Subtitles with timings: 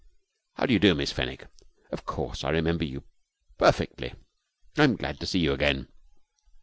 [0.55, 1.45] 'How do you do, Miss Fenwick.
[1.91, 3.03] Of course, I remember you
[3.59, 4.15] perfectly.
[4.75, 5.89] I'm glad to see you again.'